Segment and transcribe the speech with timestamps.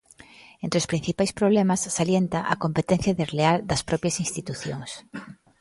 [0.63, 4.89] Entre os principais problemas, salienta a "competencia desleal" das propias institucións.